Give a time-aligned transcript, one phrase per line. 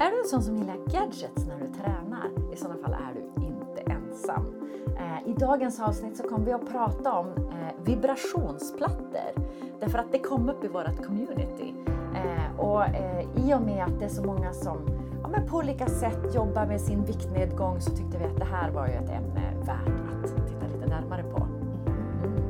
[0.00, 2.52] Är du en sån som gillar gadgets när du tränar?
[2.52, 4.54] I sådana fall är du inte ensam.
[4.98, 9.42] Eh, I dagens avsnitt så kommer vi att prata om eh, vibrationsplattor.
[9.80, 11.74] Därför att det kom upp i vårt community.
[12.14, 12.82] Eh, och
[13.36, 14.78] i och med att det är så många som
[15.22, 18.70] ja, men på olika sätt jobbar med sin viktnedgång så tyckte vi att det här
[18.70, 19.88] var ju ett ämne värt
[20.24, 21.38] att titta lite närmare på.
[21.38, 22.42] Mm.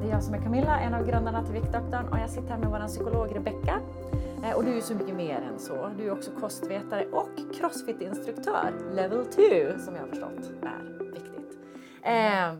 [0.00, 2.58] Det är jag som är Camilla, en av grundarna till Viktdoktorn och jag sitter här
[2.58, 3.80] med vår psykolog Rebecka.
[4.44, 5.88] Eh, och du är ju så mycket mer än så.
[5.88, 11.58] Du är också kostvetare och crossfit-instruktör, level 2, som jag har förstått är viktigt.
[12.02, 12.54] Eh,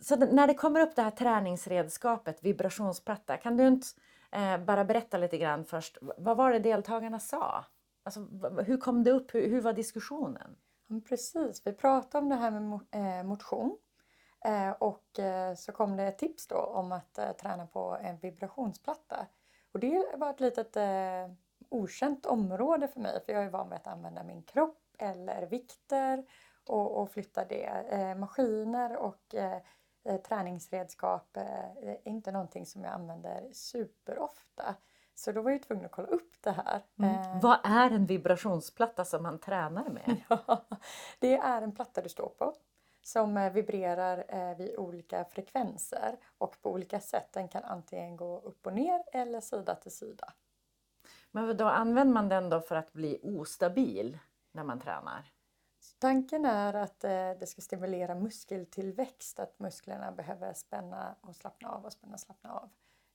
[0.00, 3.86] så när det kommer upp det här träningsredskapet, vibrationsplatta, kan du inte
[4.32, 7.64] eh, bara berätta lite grann först, vad var det deltagarna sa?
[8.02, 8.20] Alltså,
[8.66, 9.34] hur kom det upp?
[9.34, 10.56] Hur, hur var diskussionen?
[10.86, 13.78] Ja, precis, vi pratade om det här med eh, motion
[14.44, 15.04] eh, och
[15.56, 19.26] så kom det ett tips då om att träna på en vibrationsplatta.
[19.74, 21.30] Och det var ett litet eh,
[21.68, 26.24] okänt område för mig för jag är van vid att använda min kropp eller vikter
[26.66, 27.64] och, och flytta det.
[27.90, 29.60] Eh, maskiner och eh,
[30.28, 34.74] träningsredskap är inte någonting som jag använder superofta.
[35.14, 36.82] Så då var jag tvungen att kolla upp det här.
[36.98, 37.14] Mm.
[37.14, 40.16] Eh, Vad är en vibrationsplatta som man tränar med?
[40.28, 40.64] Ja,
[41.18, 42.54] det är en platta du står på
[43.04, 47.32] som eh, vibrerar eh, vid olika frekvenser och på olika sätt.
[47.32, 50.32] Den kan antingen gå upp och ner eller sida till sida.
[51.30, 54.18] Men då använder man den då för att bli ostabil
[54.52, 55.32] när man tränar?
[55.98, 57.00] Tanken är att
[57.40, 62.52] det ska stimulera muskeltillväxt, att musklerna behöver spänna och slappna av och spänna och slappna
[62.52, 62.70] av.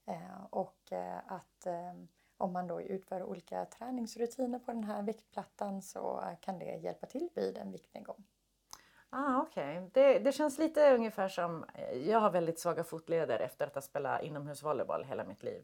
[0.09, 1.93] Eh, och eh, att eh,
[2.37, 7.29] om man då utför olika träningsrutiner på den här viktplattan så kan det hjälpa till
[7.35, 8.23] vid en viktnedgång.
[9.09, 9.89] Ah, Okej, okay.
[9.93, 11.65] det, det känns lite ungefär som,
[12.05, 15.63] jag har väldigt svaga fotleder efter att ha spelat inomhusvolleyboll hela mitt liv.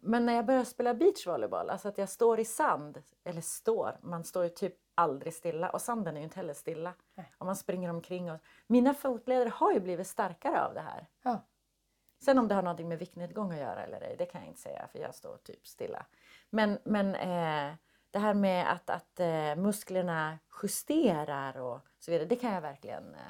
[0.00, 4.24] Men när jag började spela beachvolleyboll, alltså att jag står i sand, eller står, man
[4.24, 6.94] står ju typ aldrig stilla och sanden är ju inte heller stilla.
[7.14, 7.32] Nej.
[7.38, 11.06] Och man springer omkring och mina fotleder har ju blivit starkare av det här.
[11.22, 11.40] Ja.
[12.24, 14.60] Sen om det har någonting med viktnedgång att göra eller ej, det kan jag inte
[14.60, 16.06] säga för jag står typ stilla.
[16.50, 17.74] Men, men eh,
[18.10, 23.14] det här med att, att eh, musklerna justerar och så vidare, det kan jag verkligen...
[23.14, 23.20] Eh,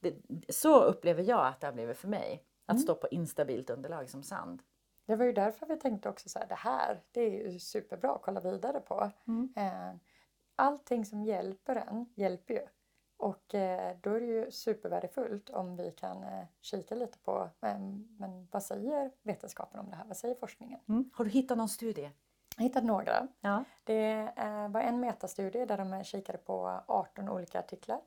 [0.00, 0.14] det,
[0.48, 2.44] så upplever jag att det har blivit för mig.
[2.66, 2.82] Att mm.
[2.82, 4.62] stå på instabilt underlag som sand.
[5.06, 8.14] Det var ju därför vi tänkte också så här, det här, det är ju superbra
[8.14, 9.10] att kolla vidare på.
[9.26, 9.52] Mm.
[9.56, 10.00] Eh,
[10.56, 12.66] allting som hjälper en hjälper ju.
[13.16, 13.44] Och
[14.00, 16.24] då är det ju supervärdefullt om vi kan
[16.60, 20.04] kika lite på men, men vad säger vetenskapen om det här?
[20.04, 20.80] Vad säger forskningen?
[20.88, 21.10] Mm.
[21.12, 22.10] Har du hittat någon studie?
[22.56, 23.28] Jag har hittat några.
[23.40, 23.64] Ja.
[23.84, 28.00] Det eh, var en metastudie där de kikade på 18 olika artiklar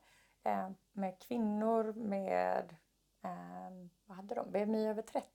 [0.92, 2.74] med kvinnor med
[4.06, 4.50] vad hade de?
[4.50, 5.26] BMI över 30.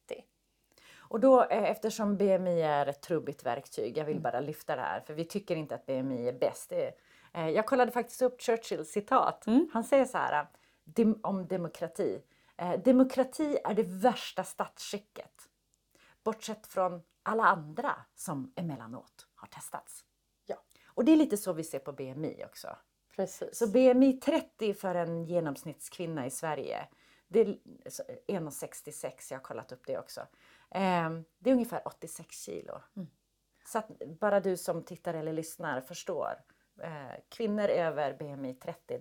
[1.14, 4.24] Och då eftersom BMI är ett trubbigt verktyg, jag vill mm.
[4.24, 6.72] bara lyfta det här för vi tycker inte att BMI är bäst.
[7.34, 9.48] Eh, jag kollade faktiskt upp Churchills citat.
[9.48, 9.70] Mm.
[9.74, 10.48] Han säger så här
[11.22, 12.22] om demokrati.
[12.58, 15.50] Eh, demokrati är det värsta statsskicket.
[16.24, 20.06] Bortsett från alla andra som emellanåt har testats.
[20.46, 20.56] Ja.
[20.88, 22.68] Och det är lite så vi ser på BMI också.
[23.16, 23.58] Precis.
[23.58, 26.88] Så BMI 30 för en genomsnittskvinna i Sverige,
[27.28, 27.46] det är
[28.28, 30.22] 1,66, jag har kollat upp det också.
[30.72, 32.82] Eh, det är ungefär 86 kilo.
[32.96, 33.08] Mm.
[33.66, 33.88] Så att
[34.20, 36.34] bara du som tittar eller lyssnar förstår
[36.82, 39.00] eh, kvinnor över BMI 30.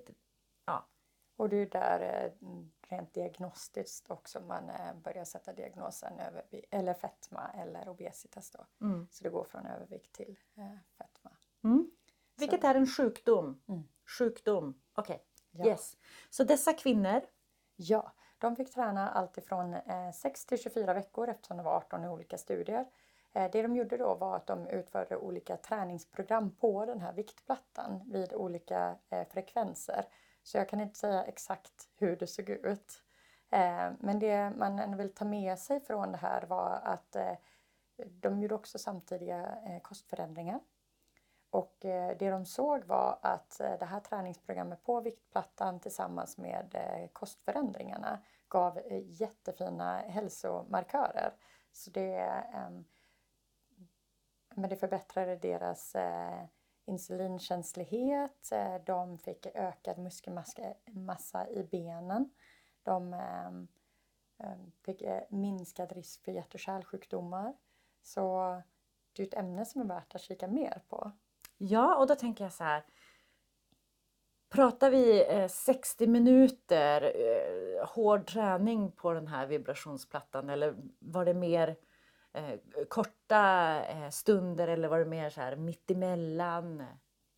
[1.42, 2.48] Och det är där eh,
[2.88, 8.66] rent diagnostiskt också man eh, börjar sätta diagnosen över, eller fetma eller obesitas då.
[8.80, 9.08] Mm.
[9.10, 11.30] Så det går från övervikt till eh, fetma.
[11.64, 11.91] Mm.
[12.36, 13.62] Vilket är en sjukdom.
[13.69, 13.82] Mm.
[14.19, 15.14] Sjukdom, okej.
[15.14, 15.26] Okay.
[15.50, 15.66] Ja.
[15.66, 15.97] Yes.
[16.30, 17.20] Så dessa kvinnor?
[17.76, 22.38] Ja, de fick träna alltifrån eh, 6 till 24 veckor eftersom det var 18 olika
[22.38, 22.86] studier.
[23.32, 28.32] Det de gjorde då var att de utförde olika träningsprogram på den här viktplattan vid
[28.32, 28.97] olika
[29.30, 30.06] frekvenser.
[30.42, 33.03] Så jag kan inte säga exakt hur det såg ut.
[33.53, 37.34] Eh, men det man vill ta med sig från det här var att eh,
[37.97, 40.60] de gjorde också samtidiga eh, kostförändringar.
[41.50, 46.77] Och det de såg var att det här träningsprogrammet på viktplattan tillsammans med
[47.12, 48.18] kostförändringarna
[48.48, 51.33] gav jättefina hälsomarkörer.
[51.72, 52.45] Så det
[54.54, 55.97] men det förbättrade deras
[56.87, 58.53] insulinkänslighet.
[58.53, 62.31] Eh, de fick ökad muskelmassa i benen.
[62.83, 63.69] De ehm,
[64.39, 67.55] ehm, fick eh, minskad risk för hjärt och kärlsjukdomar.
[68.03, 68.63] Så
[69.13, 71.13] det är ett ämne som är värt att kika mer på.
[71.59, 72.84] Ja, och då tänker jag så här.
[74.49, 77.13] Pratar vi eh, 60 minuter
[77.87, 81.77] hård träning på den här vibrationsplattan eller var det mer
[82.33, 82.59] eh,
[82.89, 86.84] korta eh, stunder eller var det mer så här mittemellan?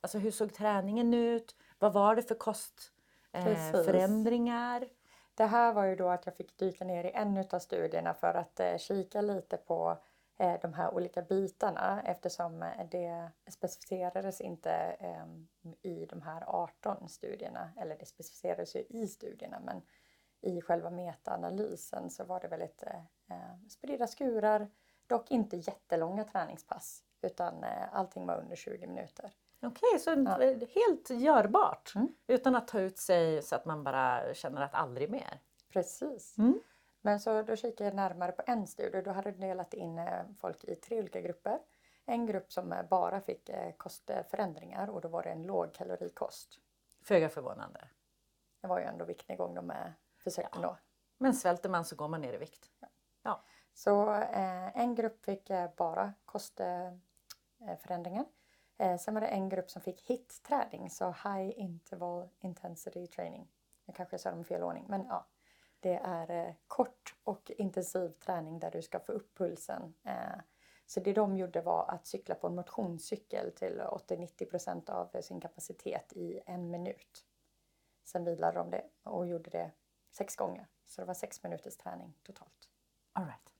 [0.01, 1.57] Alltså hur såg träningen ut?
[1.79, 4.83] Vad var det för kostförändringar?
[4.83, 4.89] Eh,
[5.35, 8.35] det här var ju då att jag fick dyka ner i en av studierna för
[8.35, 9.99] att eh, kika lite på
[10.39, 15.27] eh, de här olika bitarna eftersom eh, det specificerades inte eh,
[15.83, 19.83] i de här 18 studierna, eller det specificerades ju i studierna men
[20.41, 22.97] i själva metaanalysen så var det väldigt eh,
[23.31, 24.69] eh, spridda skurar,
[25.07, 29.33] dock inte jättelånga träningspass utan eh, allting var under 20 minuter.
[29.63, 30.67] Okej, okay, så ja.
[30.75, 32.09] helt görbart mm.
[32.27, 35.41] utan att ta ut sig så att man bara känner att aldrig mer?
[35.73, 36.39] Precis.
[36.39, 36.61] Mm.
[37.01, 40.65] Men så då kikade jag närmare på en studie då hade delat in eh, folk
[40.65, 41.59] i tre olika grupper.
[42.07, 46.59] En grupp som eh, bara fick kostförändringar och då var det en lågkalorikost.
[47.03, 47.89] Föga förvånande.
[48.61, 49.73] Det var ju ändå viktnedgång de
[50.17, 50.61] försökte ja.
[50.61, 50.77] nå.
[51.19, 52.71] Men svälter man så går man ner i vikt.
[52.81, 52.89] Ja.
[53.23, 53.45] ja.
[53.75, 58.25] Så eh, en grupp fick eh, bara kostförändringar.
[58.79, 63.49] Eh, sen var det en grupp som fick HIT-träning, så High Interval Intensity Training.
[63.85, 65.27] Jag kanske sa dem i fel ordning, men ja.
[65.81, 69.95] Det är eh, kort och intensiv träning där du ska få upp pulsen.
[70.05, 70.41] Eh,
[70.87, 76.13] så det de gjorde var att cykla på en motionscykel till 80-90% av sin kapacitet
[76.13, 77.25] i en minut.
[78.05, 79.71] Sen vilade de det och gjorde det
[80.11, 80.67] sex gånger.
[80.87, 82.69] Så det var sex minuters träning totalt.
[83.13, 83.54] All right.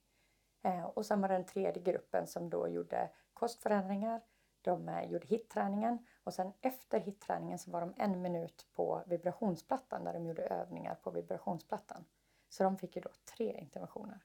[0.65, 4.21] Eh, och sen var det den tredje gruppen som då gjorde kostförändringar.
[4.63, 10.05] De eh, gjorde hitträningen och sen efter hitträningen så var de en minut på vibrationsplattan
[10.05, 12.05] där de gjorde övningar på vibrationsplattan.
[12.49, 14.25] Så de fick ju då tre interventioner.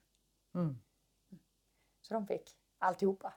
[0.55, 0.79] Mm.
[2.01, 3.33] Så de fick alltihopa.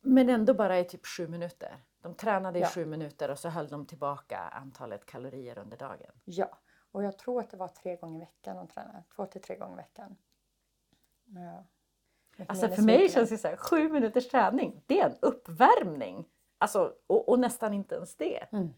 [0.00, 1.84] Men ändå bara i typ sju minuter?
[2.00, 2.68] De tränade i ja.
[2.68, 6.12] sju minuter och så höll de tillbaka antalet kalorier under dagen?
[6.24, 6.58] Ja,
[6.92, 9.04] och jag tror att det var tre gånger i veckan de tränade.
[9.16, 10.16] Två till tre gånger i veckan.
[11.24, 11.64] Ja.
[12.48, 16.28] Alltså för mig känns det så här, sju minuters träning, det är en uppvärmning.
[16.58, 18.52] Alltså, och, och nästan inte ens det.
[18.52, 18.74] Mm.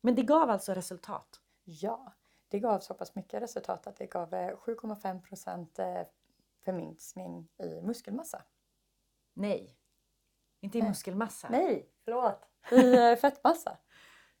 [0.00, 1.40] Men det gav alltså resultat?
[1.64, 2.12] Ja,
[2.48, 6.02] det gav så pass mycket resultat att det gav 7,5 eh, procent eh,
[6.64, 8.42] förminskning i muskelmassa.
[9.34, 9.78] Nej,
[10.60, 10.90] inte i Nej.
[10.90, 11.48] muskelmassa.
[11.50, 12.48] Nej, förlåt.
[12.70, 13.76] I eh, fettmassa.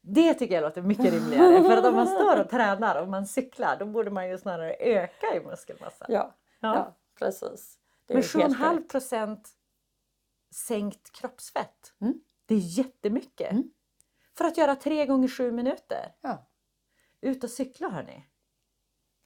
[0.00, 1.62] Det tycker jag låter mycket rimligare.
[1.62, 4.74] För att om man står och tränar och man cyklar då borde man ju snarare
[4.74, 6.06] öka i muskelmassa.
[6.08, 6.74] Ja, ja.
[6.74, 7.78] ja precis.
[8.06, 9.50] Men 7,5 procent
[10.54, 11.94] sänkt kroppsfett.
[12.00, 12.20] Mm.
[12.46, 13.52] Det är jättemycket.
[13.52, 13.70] Mm.
[14.38, 16.14] För att göra tre gånger sju minuter.
[16.20, 16.46] Ja.
[17.20, 18.24] Ut och cykla hörni.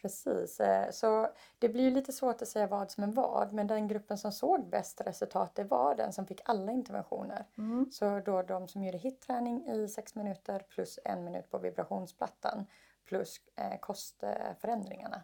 [0.03, 1.29] Precis, eh, så
[1.59, 4.69] det blir lite svårt att säga vad som är vad men den gruppen som såg
[4.69, 7.47] bäst resultat det var den som fick alla interventioner.
[7.59, 7.91] Mm.
[7.91, 12.67] Så då de som gjorde hitträning i sex minuter plus en minut på vibrationsplattan
[13.05, 15.23] plus eh, kostförändringarna.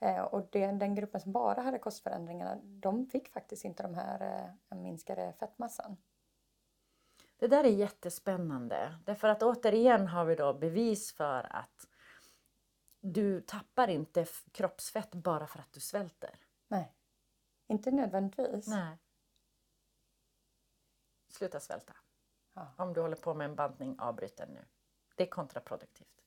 [0.00, 4.50] Eh, och det, den gruppen som bara hade kostförändringarna de fick faktiskt inte de här
[4.70, 5.96] eh, minskade fettmassan.
[7.36, 11.88] Det där är jättespännande därför att återigen har vi då bevis för att
[13.00, 16.38] du tappar inte kroppsfett bara för att du svälter.
[16.68, 16.94] Nej,
[17.66, 18.68] inte nödvändigtvis.
[18.68, 18.98] Nej.
[21.28, 21.96] Sluta svälta.
[22.54, 22.74] Ja.
[22.76, 24.64] Om du håller på med en bantning, avbryt den nu.
[25.14, 26.22] Det är kontraproduktivt.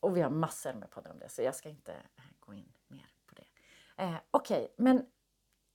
[0.00, 2.72] Och vi har massor med poddar om det så jag ska inte eh, gå in.
[3.98, 5.06] Eh, Okej, okay, men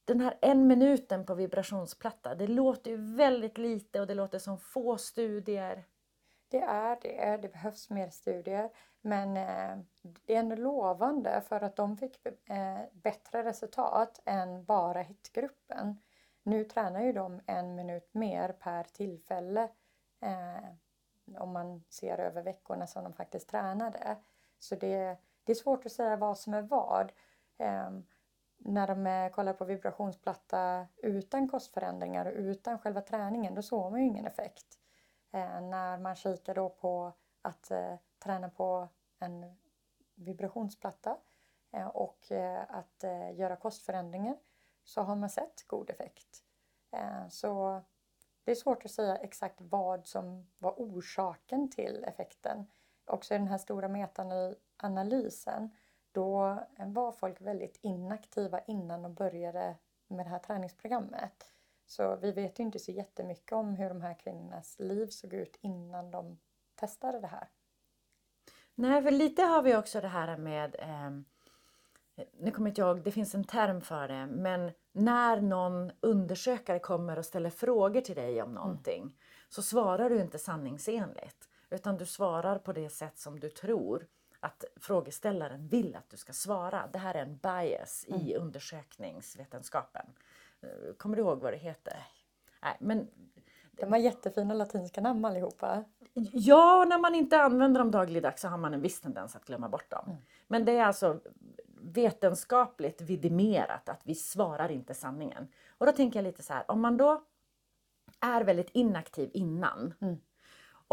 [0.06, 4.58] den här en minuten på vibrationsplatta, det låter ju väldigt lite och det låter som
[4.58, 5.86] få studier.
[6.48, 8.70] Det är det, det behövs mer studier.
[9.02, 15.02] Men eh, det är ändå lovande för att de fick eh, bättre resultat än bara
[15.02, 16.02] hitgruppen.
[16.44, 19.70] Nu tränar ju de en minut mer per tillfälle
[20.22, 20.70] eh,
[21.38, 24.18] om man ser över veckorna som de faktiskt tränade.
[24.60, 27.12] Så det, det är svårt att säga vad som är vad.
[27.58, 28.06] Ehm,
[28.66, 34.02] när de eh, kollar på vibrationsplatta utan kostförändringar och utan själva träningen, då såg man
[34.02, 34.80] ju ingen effekt.
[35.32, 38.88] Eh, när man kikar då på att eh, träna på
[39.20, 39.56] en
[40.16, 41.18] vibrationsplatta
[41.72, 44.38] eh, och eh, att eh, göra kostförändringar
[44.84, 46.44] så har man sett god effekt.
[47.30, 47.82] Så
[48.44, 52.66] det är svårt att säga exakt vad som var orsaken till effekten.
[53.06, 55.70] Också i den här stora metaanalysen
[56.14, 59.76] då var folk väldigt inaktiva innan de började
[60.08, 61.52] med det här träningsprogrammet.
[61.86, 65.58] Så vi vet ju inte så jättemycket om hur de här kvinnornas liv såg ut
[65.62, 66.40] innan de
[66.76, 67.48] testade det här.
[68.76, 71.12] Nej, för lite har vi också det här med eh,
[72.40, 77.18] nu kommer inte jag det finns en term för det, men när någon undersökare kommer
[77.18, 79.14] och ställer frågor till dig om någonting mm.
[79.50, 84.08] så svarar du inte sanningsenligt utan du svarar på det sätt som du tror
[84.44, 86.90] att frågeställaren vill att du ska svara.
[86.94, 90.06] Det här är en bias i undersökningsvetenskapen.
[90.62, 91.98] Eh, Kommer du ihåg vad det heter?
[92.62, 93.08] Nej, men
[93.72, 95.84] De har jättefina latinska namn allihopa.
[96.34, 99.70] Ja, när man inte använder dem dagligdags så har man en viss tendens att glömma
[99.70, 100.18] bort dem.
[100.48, 101.20] Men det är alltså
[101.82, 105.48] vetenskapligt vidimerat att vi svarar inte sanningen.
[105.78, 107.24] Och då tänker jag lite så här, om man då
[108.20, 109.94] är väldigt inaktiv innan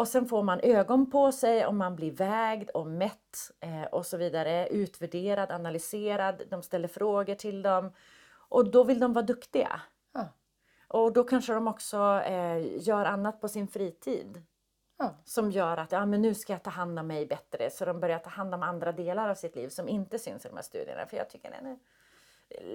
[0.00, 4.06] och sen får man ögon på sig och man blir vägd och mätt eh, och
[4.06, 7.92] så vidare, utvärderad, analyserad, de ställer frågor till dem
[8.48, 9.80] och då vill de vara duktiga.
[10.12, 10.28] Ja.
[10.88, 14.42] Och då kanske de också eh, gör annat på sin fritid
[14.98, 15.14] Ja.
[15.24, 17.70] som gör att ja, men nu ska jag ta hand om mig bättre.
[17.70, 20.48] Så de börjar ta hand om andra delar av sitt liv som inte syns i
[20.48, 21.06] de här studierna.
[21.06, 21.78] För jag tycker det är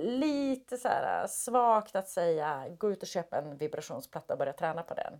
[0.03, 4.84] lite så här svagt att säga gå ut och köpa en vibrationsplatta och börja träna
[4.84, 5.20] på den.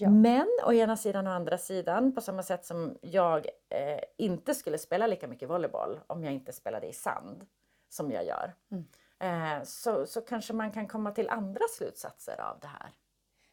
[0.00, 0.10] Ja.
[0.10, 4.78] Men å ena sidan och andra sidan på samma sätt som jag eh, inte skulle
[4.78, 7.46] spela lika mycket volleyboll om jag inte spelade i sand
[7.88, 8.54] som jag gör.
[9.18, 12.90] Eh, så, så kanske man kan komma till andra slutsatser av det här.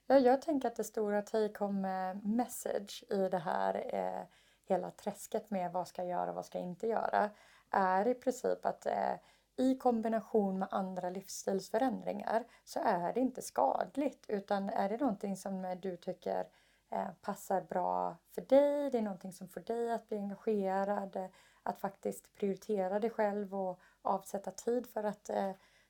[0.08, 4.28] Ja, jag tänker att det stora take-home message i det här eh,
[4.66, 7.30] hela träsket med vad ska jag göra och vad ska jag inte göra
[7.70, 9.14] är i princip att eh,
[9.58, 15.66] i kombination med andra livsstilsförändringar så är det inte skadligt utan är det någonting som
[15.66, 16.48] eh, du tycker
[16.90, 21.28] eh, passar bra för dig, det är någonting som får dig att bli engagerad, eh,
[21.64, 25.30] att faktiskt prioritera dig själv och avsätta tid för att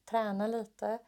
[0.05, 0.99] träna lite,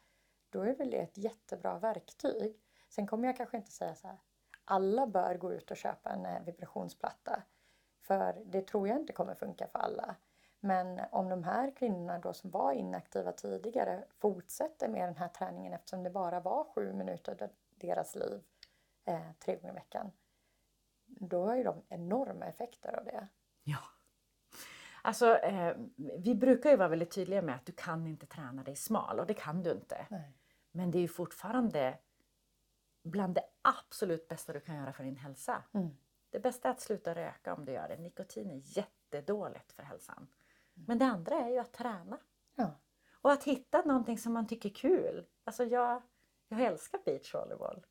[0.49, 2.61] då är väl det ett jättebra verktyg.
[2.89, 4.17] Sen kommer jag kanske inte säga så här,
[4.65, 7.43] alla bör gå ut och köpa en vibrationsplatta.
[8.01, 10.15] För det tror jag inte kommer funka för alla.
[10.59, 15.73] Men om de här kvinnorna då som var inaktiva tidigare fortsätter med den här träningen
[15.73, 18.41] eftersom det bara var sju minuter av deras liv
[19.05, 20.11] eh, tre gånger i veckan.
[21.05, 23.27] Då har ju de enorma effekter av det.
[23.63, 23.79] Ja.
[25.01, 28.75] Alltså, eh, vi brukar ju vara väldigt tydliga med att du kan inte träna dig
[28.75, 30.05] smal och det kan du inte.
[30.09, 30.33] Nej.
[30.71, 31.97] Men det är ju fortfarande
[33.03, 35.63] bland det absolut bästa du kan göra för din hälsa.
[35.73, 35.97] Mm.
[36.29, 37.97] Det bästa är att sluta röka om du gör det.
[37.97, 40.27] Nikotin är jättedåligt för hälsan.
[40.85, 42.17] Men det andra är ju att träna.
[42.55, 42.71] Ja.
[43.21, 45.25] Och att hitta någonting som man tycker är kul.
[45.43, 46.01] Alltså jag,
[46.47, 47.85] jag älskar beachvolleyboll.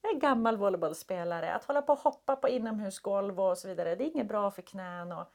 [0.00, 1.54] Jag är gammal volleybollspelare.
[1.54, 4.62] Att hålla på och hoppa på inomhusgolv och så vidare, det är inget bra för
[4.62, 5.12] knän.
[5.12, 5.26] Och,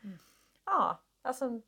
[0.66, 1.62] ja, alltså,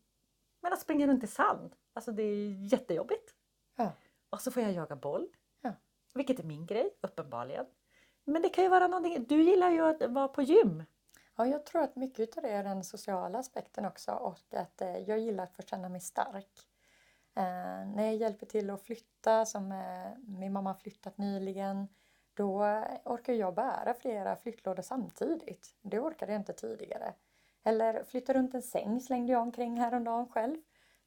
[0.62, 3.36] men att springa runt i sand, alltså det är jättejobbigt.
[3.75, 3.91] Ja.
[4.29, 5.27] Och så får jag jaga boll.
[5.62, 5.74] Ja.
[6.13, 7.65] Vilket är min grej, uppenbarligen.
[8.24, 10.84] Men det kan ju vara någonting, du gillar ju att vara på gym.
[11.39, 14.98] Ja, jag tror att mycket av det är den sociala aspekten också och att eh,
[14.98, 16.67] jag gillar att få känna mig stark.
[17.36, 21.88] Eh, när jag hjälper till att flytta, som eh, min mamma har flyttat nyligen,
[22.34, 22.63] då
[23.05, 25.75] orkar jag bära flera flyttlådor samtidigt.
[25.81, 27.13] Det orkade jag inte tidigare.
[27.63, 30.58] Eller flytta runt en säng slängde jag omkring häromdagen själv.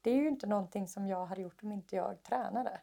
[0.01, 2.81] Det är ju inte någonting som jag hade gjort om inte jag tränade.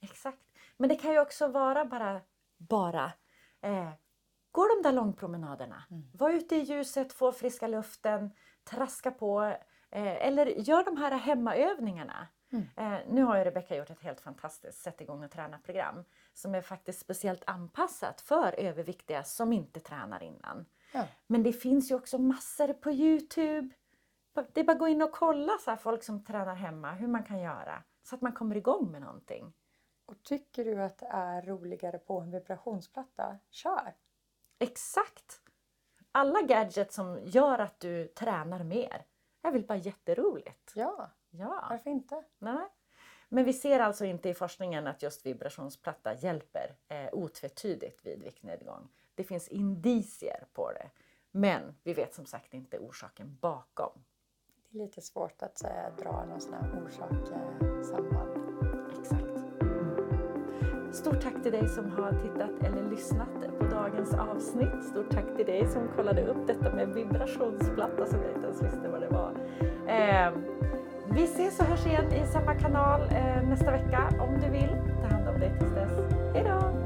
[0.00, 0.44] Exakt.
[0.76, 2.20] Men det kan ju också vara bara,
[2.56, 3.12] bara
[3.60, 3.92] eh,
[4.52, 5.84] gå de där långpromenaderna.
[6.12, 8.30] Var ute i ljuset, få friska luften,
[8.64, 9.42] traska på.
[9.90, 12.28] Eh, eller gör de här hemmaövningarna.
[12.76, 16.04] Eh, nu har ju Rebecka gjort ett helt fantastiskt sätt igång och träna-program
[16.34, 20.66] som är faktiskt speciellt anpassat för överviktiga som inte tränar innan.
[20.92, 21.06] Ja.
[21.26, 23.68] Men det finns ju också massor på Youtube.
[24.52, 27.08] Det är bara att gå in och kolla så här, folk som tränar hemma, hur
[27.08, 27.82] man kan göra.
[28.02, 29.52] Så att man kommer igång med någonting.
[30.06, 33.94] Och tycker du att det är roligare på en vibrationsplatta, kör!
[34.62, 35.40] Exakt!
[36.12, 39.04] Alla gadgets som gör att du tränar mer
[39.42, 40.72] är väl bara jätteroligt?
[40.74, 41.66] Ja, Ja.
[41.70, 42.24] varför inte?
[42.38, 42.68] Nej.
[43.28, 48.88] Men vi ser alltså inte i forskningen att just vibrationsplatta hjälper eh, otvetydigt vid viktnedgång.
[49.14, 50.90] Det finns indicier på det.
[51.30, 54.04] Men vi vet som sagt inte orsaken bakom.
[54.70, 58.41] Det är lite svårt att eh, dra någon sån här orsak-samband.
[61.12, 64.84] Stort tack till dig som har tittat eller lyssnat på dagens avsnitt.
[64.90, 68.88] Stort tack till dig som kollade upp detta med vibrationsplatta som jag inte ens visste
[68.88, 69.32] vad det var.
[69.86, 70.32] Eh,
[71.10, 74.76] vi ses och hörs igen i samma kanal eh, nästa vecka om du vill.
[75.02, 75.92] Ta hand om dig tills dess.
[76.34, 76.81] Hejdå!